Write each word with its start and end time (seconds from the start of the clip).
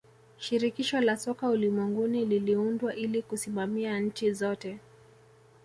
shirikisho 0.37 1.01
la 1.01 1.17
soka 1.17 1.49
ulimwenguni 1.49 2.25
liliundwa 2.25 2.95
ili 2.95 3.21
kusimamia 3.21 3.99
nchi 3.99 4.33
zote 4.33 4.79